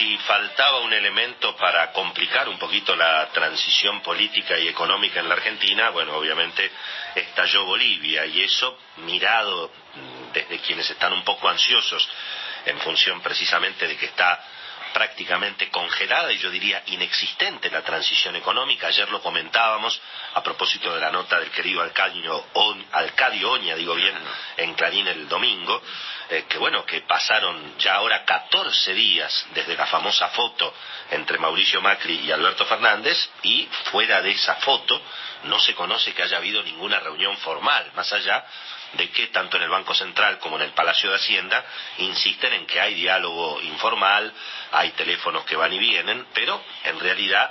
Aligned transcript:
si 0.00 0.16
faltaba 0.16 0.80
un 0.80 0.94
elemento 0.94 1.54
para 1.56 1.92
complicar 1.92 2.48
un 2.48 2.58
poquito 2.58 2.96
la 2.96 3.28
transición 3.32 4.00
política 4.00 4.58
y 4.58 4.66
económica 4.66 5.20
en 5.20 5.28
la 5.28 5.34
Argentina, 5.34 5.90
bueno, 5.90 6.16
obviamente 6.16 6.70
estalló 7.14 7.66
Bolivia 7.66 8.24
y 8.24 8.40
eso, 8.40 8.78
mirado 8.96 9.70
desde 10.32 10.58
quienes 10.60 10.88
están 10.88 11.12
un 11.12 11.22
poco 11.22 11.50
ansiosos 11.50 12.08
en 12.64 12.78
función 12.78 13.20
precisamente 13.20 13.86
de 13.86 13.98
que 13.98 14.06
está 14.06 14.42
prácticamente 14.94 15.68
congelada 15.68 16.32
y 16.32 16.38
yo 16.38 16.50
diría 16.50 16.82
inexistente 16.86 17.70
la 17.70 17.82
transición 17.82 18.36
económica. 18.36 18.86
Ayer 18.86 19.10
lo 19.10 19.20
comentábamos 19.20 20.00
a 20.34 20.42
propósito 20.42 20.94
de 20.94 21.00
la 21.00 21.10
nota 21.10 21.38
del 21.38 21.50
querido 21.50 21.82
Alcadio, 21.82 22.46
Alcadio 22.92 23.50
Oña, 23.50 23.74
digo 23.74 23.94
bien, 23.94 24.14
en 24.56 24.72
Clarín 24.74 25.08
el 25.08 25.28
domingo, 25.28 25.82
eh, 26.30 26.44
que 26.48 26.58
bueno, 26.58 26.86
que 26.86 27.00
pasaron 27.00 27.76
ya 27.78 27.94
ahora 27.94 28.24
14 28.24 28.94
días 28.94 29.46
desde 29.52 29.76
la 29.76 29.86
famosa 29.86 30.28
foto 30.28 30.72
entre 31.10 31.38
Mauricio 31.38 31.80
Macri 31.80 32.20
y 32.20 32.30
Alberto 32.30 32.64
Fernández 32.66 33.18
y 33.42 33.68
fuera 33.90 34.22
de 34.22 34.30
esa 34.30 34.54
foto 34.56 35.02
no 35.44 35.58
se 35.58 35.74
conoce 35.74 36.14
que 36.14 36.22
haya 36.22 36.36
habido 36.36 36.62
ninguna 36.62 37.00
reunión 37.00 37.36
formal, 37.38 37.90
más 37.96 38.12
allá 38.12 38.44
de 38.92 39.10
que 39.10 39.26
tanto 39.28 39.56
en 39.56 39.64
el 39.64 39.70
Banco 39.70 39.92
Central 39.92 40.38
como 40.38 40.54
en 40.54 40.62
el 40.62 40.70
Palacio 40.70 41.10
de 41.10 41.16
Hacienda 41.16 41.64
insisten 41.98 42.52
en 42.52 42.66
que 42.66 42.80
hay 42.80 42.94
diálogo 42.94 43.60
informal, 43.62 44.32
hay 44.70 44.90
teléfonos 44.92 45.44
que 45.44 45.56
van 45.56 45.72
y 45.72 45.80
vienen, 45.80 46.28
pero 46.32 46.62
en 46.84 47.00
realidad 47.00 47.50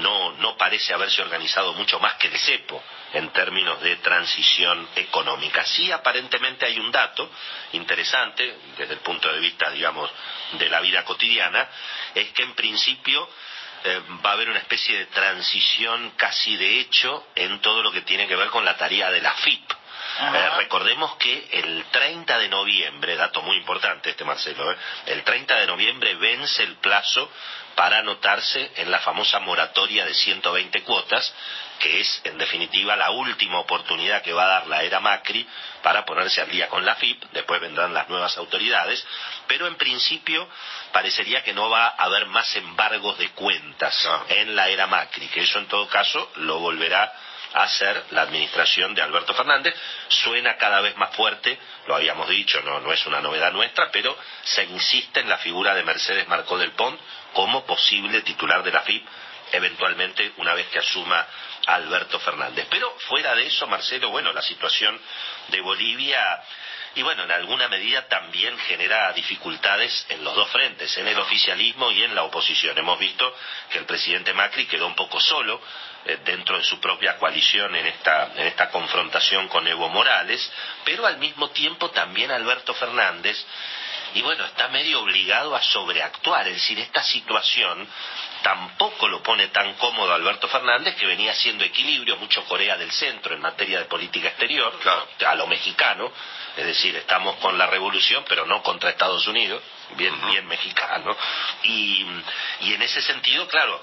no, 0.00 0.30
no 0.34 0.56
parece 0.56 0.94
haberse 0.94 1.22
organizado 1.22 1.72
mucho 1.74 1.98
más 1.98 2.14
que 2.14 2.30
de 2.30 2.38
cepo 2.38 2.80
en 3.12 3.30
términos 3.30 3.80
de 3.80 3.96
transición 3.96 4.88
económica. 4.96 5.64
Sí, 5.64 5.90
aparentemente 5.90 6.66
hay 6.66 6.78
un 6.78 6.90
dato 6.90 7.30
interesante 7.72 8.56
desde 8.76 8.94
el 8.94 9.00
punto 9.00 9.32
de 9.32 9.40
vista, 9.40 9.70
digamos, 9.70 10.10
de 10.52 10.68
la 10.68 10.80
vida 10.80 11.04
cotidiana, 11.04 11.68
es 12.14 12.30
que 12.32 12.42
en 12.42 12.54
principio 12.54 13.28
eh, 13.84 14.00
va 14.24 14.30
a 14.30 14.32
haber 14.34 14.48
una 14.48 14.60
especie 14.60 14.96
de 14.96 15.06
transición 15.06 16.12
casi 16.16 16.56
de 16.56 16.80
hecho 16.80 17.26
en 17.34 17.60
todo 17.60 17.82
lo 17.82 17.90
que 17.90 18.02
tiene 18.02 18.28
que 18.28 18.36
ver 18.36 18.48
con 18.48 18.64
la 18.64 18.76
tarea 18.76 19.10
de 19.10 19.20
la 19.20 19.32
FIP 19.34 19.72
eh, 20.20 20.50
recordemos 20.58 21.16
que 21.16 21.48
el 21.52 21.84
30 21.90 22.38
de 22.38 22.48
noviembre, 22.48 23.16
dato 23.16 23.40
muy 23.42 23.56
importante 23.56 24.10
este 24.10 24.24
Marcelo, 24.24 24.70
eh, 24.70 24.76
el 25.06 25.24
30 25.24 25.56
de 25.56 25.66
noviembre 25.66 26.14
vence 26.16 26.62
el 26.62 26.76
plazo 26.76 27.30
para 27.74 27.98
anotarse 27.98 28.72
en 28.76 28.90
la 28.90 28.98
famosa 28.98 29.40
moratoria 29.40 30.04
de 30.04 30.12
120 30.12 30.82
cuotas, 30.82 31.34
que 31.82 32.00
es 32.00 32.20
en 32.22 32.38
definitiva 32.38 32.94
la 32.94 33.10
última 33.10 33.58
oportunidad 33.58 34.22
que 34.22 34.32
va 34.32 34.44
a 34.44 34.48
dar 34.60 34.66
la 34.68 34.84
era 34.84 35.00
Macri 35.00 35.44
para 35.82 36.04
ponerse 36.04 36.40
al 36.40 36.48
día 36.48 36.68
con 36.68 36.86
la 36.86 36.94
FIP, 36.94 37.24
después 37.32 37.60
vendrán 37.60 37.92
las 37.92 38.08
nuevas 38.08 38.38
autoridades, 38.38 39.04
pero 39.48 39.66
en 39.66 39.74
principio 39.74 40.48
parecería 40.92 41.42
que 41.42 41.52
no 41.52 41.68
va 41.68 41.88
a 41.88 42.04
haber 42.04 42.26
más 42.26 42.54
embargos 42.54 43.18
de 43.18 43.30
cuentas 43.30 44.08
en 44.28 44.54
la 44.54 44.68
era 44.68 44.86
Macri, 44.86 45.26
que 45.26 45.40
eso 45.40 45.58
en 45.58 45.66
todo 45.66 45.88
caso 45.88 46.30
lo 46.36 46.60
volverá 46.60 47.12
a 47.54 47.68
ser 47.68 48.04
la 48.10 48.22
administración 48.22 48.94
de 48.94 49.02
Alberto 49.02 49.34
Fernández. 49.34 49.74
Suena 50.06 50.56
cada 50.56 50.80
vez 50.80 50.96
más 50.96 51.14
fuerte, 51.16 51.58
lo 51.88 51.96
habíamos 51.96 52.28
dicho, 52.28 52.62
no, 52.62 52.78
no 52.78 52.92
es 52.92 53.04
una 53.06 53.20
novedad 53.20 53.52
nuestra, 53.52 53.90
pero 53.90 54.16
se 54.44 54.64
insiste 54.64 55.18
en 55.18 55.28
la 55.28 55.38
figura 55.38 55.74
de 55.74 55.82
Mercedes 55.82 56.28
Marcó 56.28 56.56
del 56.56 56.70
Pont 56.72 56.98
como 57.32 57.66
posible 57.66 58.22
titular 58.22 58.62
de 58.62 58.70
la 58.70 58.82
FIP, 58.82 59.04
eventualmente 59.52 60.32
una 60.38 60.54
vez 60.54 60.66
que 60.68 60.78
asuma 60.78 61.26
Alberto 61.66 62.18
Fernández. 62.20 62.66
Pero 62.70 62.90
fuera 63.08 63.34
de 63.34 63.46
eso, 63.46 63.66
Marcelo, 63.66 64.10
bueno, 64.10 64.32
la 64.32 64.42
situación 64.42 65.00
de 65.48 65.60
Bolivia 65.60 66.42
y 66.94 67.02
bueno, 67.02 67.22
en 67.22 67.30
alguna 67.30 67.68
medida 67.68 68.06
también 68.06 68.58
genera 68.58 69.12
dificultades 69.14 70.04
en 70.10 70.22
los 70.22 70.34
dos 70.34 70.50
frentes, 70.50 70.94
en 70.98 71.08
el 71.08 71.18
oficialismo 71.18 71.90
y 71.90 72.02
en 72.02 72.14
la 72.14 72.24
oposición. 72.24 72.76
Hemos 72.76 72.98
visto 72.98 73.34
que 73.70 73.78
el 73.78 73.86
presidente 73.86 74.34
Macri 74.34 74.66
quedó 74.66 74.86
un 74.86 74.94
poco 74.94 75.18
solo 75.18 75.58
eh, 76.04 76.18
dentro 76.22 76.58
de 76.58 76.64
su 76.64 76.78
propia 76.80 77.16
coalición 77.16 77.74
en 77.76 77.86
esta, 77.86 78.32
en 78.36 78.46
esta 78.46 78.68
confrontación 78.68 79.48
con 79.48 79.66
Evo 79.66 79.88
Morales, 79.88 80.52
pero 80.84 81.06
al 81.06 81.16
mismo 81.16 81.48
tiempo 81.50 81.90
también 81.90 82.30
Alberto 82.30 82.74
Fernández 82.74 83.42
y 84.14 84.20
bueno, 84.20 84.44
está 84.44 84.68
medio 84.68 85.00
obligado 85.00 85.56
a 85.56 85.62
sobreactuar, 85.62 86.46
es 86.48 86.54
decir, 86.54 86.78
esta 86.78 87.02
situación 87.02 87.88
tampoco 88.42 89.08
lo 89.08 89.22
pone 89.22 89.48
tan 89.48 89.74
cómodo 89.74 90.12
Alberto 90.12 90.48
Fernández, 90.48 90.94
que 90.96 91.06
venía 91.06 91.32
haciendo 91.32 91.64
equilibrio, 91.64 92.16
mucho 92.16 92.44
Corea 92.44 92.76
del 92.76 92.90
Centro 92.90 93.34
en 93.34 93.40
materia 93.40 93.78
de 93.78 93.84
política 93.86 94.28
exterior, 94.28 94.78
a 95.26 95.34
lo 95.34 95.46
mexicano, 95.46 96.12
es 96.56 96.66
decir, 96.66 96.94
estamos 96.96 97.36
con 97.36 97.56
la 97.56 97.66
revolución, 97.66 98.24
pero 98.28 98.44
no 98.46 98.62
contra 98.62 98.90
Estados 98.90 99.26
Unidos, 99.26 99.62
bien, 99.96 100.14
bien 100.28 100.46
mexicano, 100.46 101.16
y, 101.62 102.06
y 102.60 102.74
en 102.74 102.82
ese 102.82 103.00
sentido, 103.02 103.46
claro, 103.48 103.82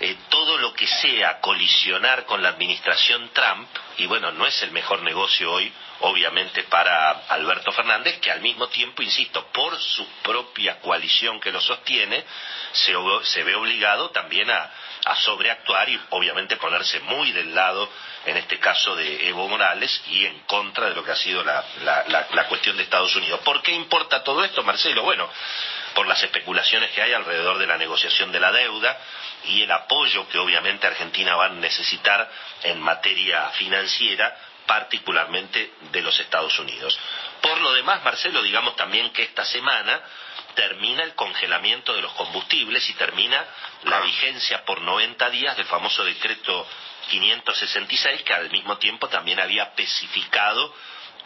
eh, 0.00 0.16
todo 0.30 0.56
lo 0.56 0.72
que 0.72 0.86
sea 0.86 1.40
colisionar 1.40 2.24
con 2.24 2.42
la 2.42 2.48
administración 2.48 3.30
Trump, 3.34 3.68
y 3.98 4.06
bueno, 4.06 4.32
no 4.32 4.46
es 4.46 4.62
el 4.62 4.70
mejor 4.70 5.02
negocio 5.02 5.52
hoy, 5.52 5.70
obviamente, 6.00 6.62
para 6.64 7.10
Alberto 7.28 7.70
Fernández, 7.70 8.18
que 8.20 8.30
al 8.30 8.40
mismo 8.40 8.68
tiempo, 8.68 9.02
insisto, 9.02 9.46
por 9.52 9.78
su 9.78 10.06
propia 10.22 10.80
coalición 10.80 11.38
que 11.38 11.52
lo 11.52 11.60
sostiene, 11.60 12.24
se, 12.72 12.94
se 13.24 13.44
ve 13.44 13.54
obligado 13.54 13.89
también 14.10 14.50
a, 14.50 14.70
a 15.04 15.16
sobreactuar 15.16 15.88
y 15.88 16.00
obviamente 16.10 16.56
ponerse 16.56 17.00
muy 17.00 17.32
del 17.32 17.54
lado, 17.54 17.88
en 18.26 18.36
este 18.36 18.58
caso 18.58 18.94
de 18.96 19.28
Evo 19.28 19.48
Morales, 19.48 20.02
y 20.08 20.26
en 20.26 20.40
contra 20.40 20.88
de 20.88 20.94
lo 20.94 21.04
que 21.04 21.12
ha 21.12 21.16
sido 21.16 21.42
la, 21.42 21.64
la, 21.84 22.26
la 22.32 22.48
cuestión 22.48 22.76
de 22.76 22.82
Estados 22.84 23.14
Unidos. 23.16 23.40
¿Por 23.40 23.62
qué 23.62 23.72
importa 23.72 24.22
todo 24.22 24.44
esto, 24.44 24.62
Marcelo? 24.62 25.02
Bueno, 25.02 25.28
por 25.94 26.06
las 26.06 26.22
especulaciones 26.22 26.90
que 26.92 27.02
hay 27.02 27.12
alrededor 27.12 27.58
de 27.58 27.66
la 27.66 27.76
negociación 27.76 28.30
de 28.32 28.40
la 28.40 28.52
deuda 28.52 28.98
y 29.44 29.62
el 29.62 29.70
apoyo 29.70 30.28
que 30.28 30.38
obviamente 30.38 30.86
Argentina 30.86 31.34
va 31.34 31.46
a 31.46 31.50
necesitar 31.50 32.30
en 32.62 32.80
materia 32.80 33.48
financiera, 33.50 34.36
particularmente 34.66 35.72
de 35.90 36.00
los 36.00 36.18
Estados 36.20 36.56
Unidos. 36.60 36.96
Por 37.40 37.60
lo 37.60 37.72
demás, 37.72 38.04
Marcelo, 38.04 38.42
digamos 38.42 38.76
también 38.76 39.10
que 39.10 39.22
esta 39.24 39.44
semana 39.44 40.00
termina 40.54 41.02
el 41.02 41.14
congelamiento 41.14 41.94
de 41.94 42.02
los 42.02 42.12
combustibles 42.12 42.88
y 42.88 42.94
termina 42.94 43.44
la 43.84 44.00
vigencia 44.00 44.64
por 44.64 44.80
90 44.80 45.30
días 45.30 45.56
del 45.56 45.66
famoso 45.66 46.04
decreto 46.04 46.66
566, 47.10 48.22
que 48.22 48.32
al 48.32 48.50
mismo 48.50 48.78
tiempo 48.78 49.08
también 49.08 49.40
había 49.40 49.64
especificado 49.64 50.74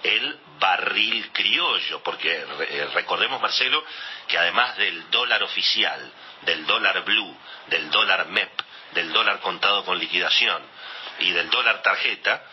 el 0.02 0.38
barril 0.58 1.30
criollo, 1.32 2.02
porque 2.02 2.30
eh, 2.36 2.88
recordemos, 2.94 3.40
Marcelo, 3.40 3.82
que 4.28 4.38
además 4.38 4.76
del 4.76 5.10
dólar 5.10 5.42
oficial, 5.42 6.12
del 6.42 6.66
dólar 6.66 7.04
blue, 7.04 7.36
del 7.68 7.91
dólar 7.91 8.28
MEP, 8.28 8.52
del 8.92 9.12
dólar 9.12 9.41
contado 9.41 9.84
con 9.84 9.98
liquidación 9.98 10.62
y 11.20 11.32
del 11.32 11.48
dólar 11.50 11.82
tarjeta, 11.82 12.44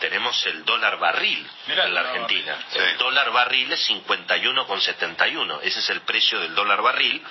tenemos 0.00 0.44
el 0.46 0.64
dólar 0.64 0.98
barril 0.98 1.46
en 1.68 1.94
la 1.94 2.00
Argentina. 2.00 2.58
El 2.74 2.98
dólar 2.98 3.30
barril 3.30 3.70
es 3.70 3.88
51,71. 3.88 5.60
Ese 5.62 5.78
es 5.78 5.90
el 5.90 6.00
precio 6.00 6.40
del 6.40 6.54
dólar 6.54 6.82
barril, 6.82 7.22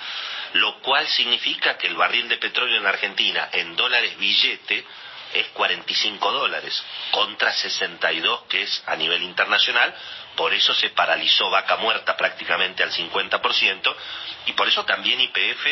lo 0.54 0.80
cual 0.80 1.06
significa 1.08 1.76
que 1.76 1.88
el 1.88 1.96
barril 1.96 2.28
de 2.28 2.38
petróleo 2.38 2.76
en 2.76 2.84
la 2.84 2.90
Argentina 2.90 3.50
en 3.52 3.76
dólares 3.76 4.16
billete 4.16 4.86
es 5.34 5.46
45 5.48 6.32
dólares 6.32 6.82
contra 7.10 7.52
62 7.52 8.42
que 8.48 8.62
es 8.62 8.82
a 8.86 8.96
nivel 8.96 9.22
internacional. 9.22 9.94
Por 10.36 10.54
eso 10.54 10.72
se 10.74 10.90
paralizó 10.90 11.50
vaca 11.50 11.76
muerta 11.76 12.16
prácticamente 12.16 12.82
al 12.82 12.92
50% 12.92 13.94
y 14.46 14.52
por 14.52 14.68
eso 14.68 14.84
también 14.84 15.20
IPF 15.20 15.66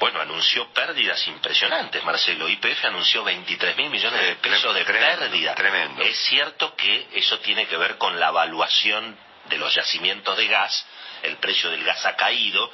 bueno, 0.00 0.20
anunció 0.20 0.68
pérdidas 0.72 1.26
impresionantes, 1.28 2.04
Marcelo. 2.04 2.48
IPF 2.48 2.84
anunció 2.86 3.24
23 3.24 3.76
mil 3.76 3.90
millones 3.90 4.20
de 4.20 4.36
pesos 4.36 4.74
de 4.74 4.84
pérdida. 4.84 5.54
Tremendo. 5.54 6.02
Es 6.02 6.16
cierto 6.26 6.74
que 6.76 7.08
eso 7.14 7.38
tiene 7.40 7.66
que 7.66 7.76
ver 7.76 7.96
con 7.96 8.18
la 8.18 8.28
evaluación 8.28 9.16
de 9.48 9.58
los 9.58 9.74
yacimientos 9.74 10.36
de 10.36 10.48
gas, 10.48 10.86
el 11.22 11.36
precio 11.36 11.70
del 11.70 11.84
gas 11.84 12.04
ha 12.06 12.16
caído, 12.16 12.70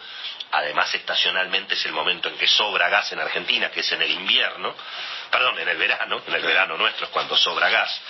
además 0.53 0.93
estacionalmente 0.95 1.75
es 1.75 1.85
el 1.85 1.93
momento 1.93 2.29
en 2.29 2.37
que 2.37 2.47
sobra 2.47 2.89
gas 2.89 3.13
en 3.13 3.21
Argentina, 3.21 3.71
que 3.71 3.81
es 3.81 3.93
en 3.93 4.03
el 4.03 4.11
invierno, 4.11 4.75
perdón, 5.31 5.59
en 5.59 5.69
el 5.69 5.77
verano, 5.77 6.23
en 6.27 6.35
el 6.35 6.43
verano 6.43 6.77
nuestro 6.77 7.07
es 7.07 7.13
cuando 7.13 7.37
sobra 7.37 7.69
gas, 7.71 8.01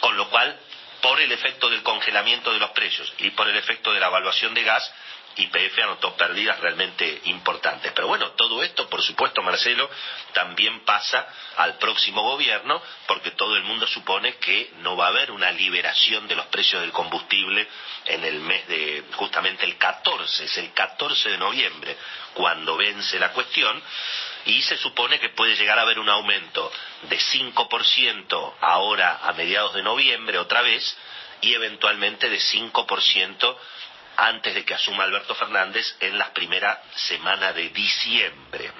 con 0.00 0.16
lo 0.16 0.28
cual, 0.28 0.58
por 1.00 1.20
el 1.20 1.30
efecto 1.30 1.68
del 1.70 1.82
congelamiento 1.82 2.52
de 2.52 2.58
los 2.58 2.70
precios 2.70 3.12
y 3.18 3.30
por 3.30 3.48
el 3.48 3.56
efecto 3.56 3.92
de 3.92 4.00
la 4.00 4.08
evaluación 4.08 4.54
de 4.54 4.64
gas, 4.64 4.92
YPF 5.38 5.78
anotó 5.82 6.16
pérdidas 6.16 6.58
realmente 6.60 7.22
importantes. 7.24 7.92
Pero 7.92 8.08
bueno, 8.08 8.32
todo 8.32 8.62
esto, 8.62 8.88
por 8.88 9.02
supuesto, 9.02 9.42
Marcelo, 9.42 9.88
también 10.32 10.84
pasa 10.84 11.26
al 11.56 11.78
próximo 11.78 12.22
gobierno, 12.22 12.82
porque 13.06 13.30
todo 13.30 13.56
el 13.56 13.62
mundo 13.62 13.86
supone 13.86 14.36
que 14.36 14.72
no 14.78 14.96
va 14.96 15.06
a 15.06 15.08
haber 15.08 15.30
una 15.30 15.50
liberación 15.52 16.26
de 16.26 16.34
los 16.34 16.46
precios 16.46 16.82
del 16.82 16.92
combustible 16.92 17.68
en 18.04 18.24
el 18.24 18.40
mes 18.40 18.66
de, 18.68 19.04
justamente 19.14 19.64
el 19.64 19.76
14, 19.76 20.44
es 20.44 20.58
el 20.58 20.72
14 20.72 21.30
de 21.30 21.38
noviembre, 21.38 21.96
cuando 22.34 22.76
vence 22.76 23.18
la 23.18 23.32
cuestión, 23.32 23.80
y 24.46 24.62
se 24.62 24.76
supone 24.76 25.18
que 25.18 25.30
puede 25.30 25.56
llegar 25.56 25.78
a 25.78 25.82
haber 25.82 25.98
un 25.98 26.08
aumento 26.08 26.70
de 27.02 27.18
5% 27.18 28.54
ahora 28.60 29.20
a 29.22 29.32
mediados 29.32 29.74
de 29.74 29.82
noviembre 29.82 30.38
otra 30.38 30.62
vez, 30.62 30.96
y 31.40 31.54
eventualmente 31.54 32.28
de 32.28 32.38
5% 32.38 33.56
antes 34.18 34.52
de 34.52 34.64
que 34.64 34.74
asuma 34.74 35.04
Alberto 35.04 35.32
Fernández 35.36 35.96
en 36.00 36.18
la 36.18 36.32
primera 36.32 36.82
semana 36.94 37.52
de 37.52 37.68
diciembre. 37.68 38.72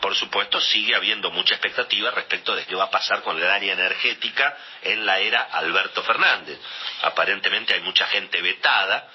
Por 0.00 0.14
supuesto, 0.14 0.60
sigue 0.60 0.94
habiendo 0.94 1.32
mucha 1.32 1.54
expectativa 1.54 2.12
respecto 2.12 2.54
de 2.54 2.64
qué 2.64 2.76
va 2.76 2.84
a 2.84 2.90
pasar 2.90 3.22
con 3.22 3.36
el 3.36 3.50
área 3.50 3.72
energética 3.72 4.56
en 4.82 5.04
la 5.04 5.18
era 5.18 5.42
Alberto 5.42 6.04
Fernández. 6.04 6.56
Aparentemente 7.02 7.74
hay 7.74 7.80
mucha 7.80 8.06
gente 8.06 8.40
vetada, 8.40 9.08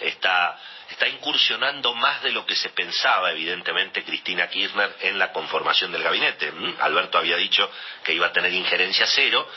está, 0.00 0.58
está 0.90 1.06
incursionando 1.06 1.94
más 1.94 2.20
de 2.24 2.32
lo 2.32 2.44
que 2.44 2.56
se 2.56 2.70
pensaba, 2.70 3.30
evidentemente, 3.30 4.02
Cristina 4.02 4.48
Kirchner 4.48 4.96
en 5.02 5.20
la 5.20 5.30
conformación 5.30 5.92
del 5.92 6.02
gabinete. 6.02 6.52
Alberto 6.80 7.16
había 7.16 7.36
dicho 7.36 7.70
que 8.02 8.12
iba 8.12 8.26
a 8.26 8.32
tener 8.32 8.52
injerencia 8.52 9.06
cero, 9.06 9.48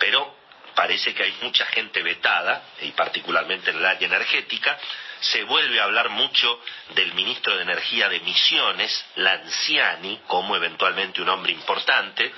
pero 0.00 0.43
parece 0.74 1.14
que 1.14 1.22
hay 1.22 1.34
mucha 1.42 1.66
gente 1.66 2.02
vetada, 2.02 2.62
y 2.82 2.90
particularmente 2.92 3.70
en 3.70 3.78
el 3.78 3.86
área 3.86 4.06
energética, 4.06 4.78
se 5.20 5.44
vuelve 5.44 5.80
a 5.80 5.84
hablar 5.84 6.10
mucho 6.10 6.60
del 6.94 7.14
ministro 7.14 7.56
de 7.56 7.62
Energía 7.62 8.08
de 8.08 8.20
Misiones, 8.20 9.04
Lanciani, 9.16 10.20
como 10.26 10.56
eventualmente 10.56 11.22
un 11.22 11.28
hombre 11.28 11.52
importante, 11.52 12.32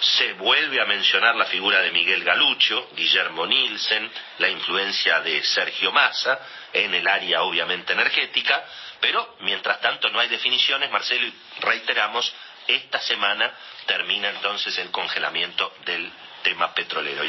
se 0.00 0.34
vuelve 0.34 0.80
a 0.80 0.84
mencionar 0.84 1.34
la 1.36 1.46
figura 1.46 1.80
de 1.80 1.90
Miguel 1.90 2.24
Galucho, 2.24 2.90
Guillermo 2.94 3.46
Nielsen, 3.46 4.10
la 4.38 4.48
influencia 4.48 5.20
de 5.20 5.42
Sergio 5.42 5.92
Massa 5.92 6.38
en 6.72 6.94
el 6.94 7.06
área 7.06 7.42
obviamente 7.42 7.92
energética, 7.92 8.64
pero 9.00 9.36
mientras 9.40 9.80
tanto 9.80 10.10
no 10.10 10.20
hay 10.20 10.28
definiciones, 10.28 10.90
Marcelo, 10.90 11.30
reiteramos, 11.60 12.32
esta 12.66 13.00
semana 13.00 13.52
termina 13.86 14.30
entonces 14.30 14.76
el 14.78 14.90
congelamiento 14.90 15.74
del 15.84 16.10
tema 16.42 16.74
petrolero. 16.74 17.24